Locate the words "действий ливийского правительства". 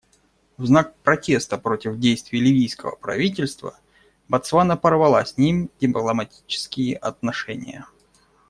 1.99-3.77